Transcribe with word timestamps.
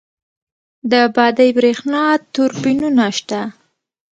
د 0.91 0.93
بادی 1.15 1.49
بریښنا 1.57 2.03
توربینونه 2.33 3.05
شته؟ 3.17 3.41